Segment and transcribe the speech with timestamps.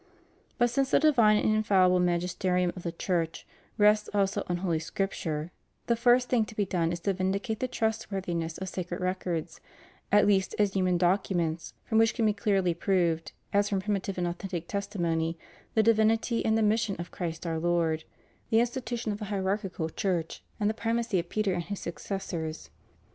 [0.01, 0.03] ^
[0.57, 3.45] But, since the divine and infallible magisterium of the Church
[3.77, 5.51] rests also on Holy Scripture,
[5.85, 9.61] the first thing to be done is to vindicate the trustworthiness of sacred records,
[10.11, 13.99] at least as human docu ments from which can be clearly proved, as from primi
[14.01, 15.37] tive and authentic testimony,
[15.75, 18.03] the divinity and the mission of Christ our Lord,
[18.49, 22.71] the institution of a hierarchical Church and the primacy of Peter and his successors.